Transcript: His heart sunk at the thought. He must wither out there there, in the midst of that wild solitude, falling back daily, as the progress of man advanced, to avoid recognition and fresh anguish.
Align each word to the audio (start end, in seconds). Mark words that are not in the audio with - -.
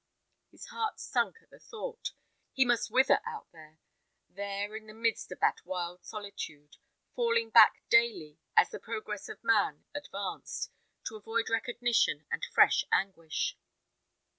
His 0.49 0.65
heart 0.69 0.99
sunk 0.99 1.35
at 1.43 1.51
the 1.51 1.59
thought. 1.59 2.13
He 2.53 2.65
must 2.65 2.89
wither 2.89 3.19
out 3.23 3.45
there 3.51 3.77
there, 4.27 4.75
in 4.75 4.87
the 4.87 4.95
midst 4.95 5.31
of 5.31 5.39
that 5.41 5.63
wild 5.63 6.03
solitude, 6.03 6.77
falling 7.15 7.51
back 7.51 7.83
daily, 7.87 8.39
as 8.57 8.71
the 8.71 8.79
progress 8.79 9.29
of 9.29 9.43
man 9.43 9.85
advanced, 9.93 10.71
to 11.05 11.17
avoid 11.17 11.49
recognition 11.51 12.25
and 12.31 12.43
fresh 12.43 12.83
anguish. 12.91 13.55